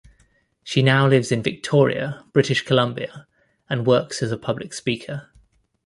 [0.63, 3.27] She now lives in Victoria, British Columbia
[3.69, 5.29] and works as a public speaker.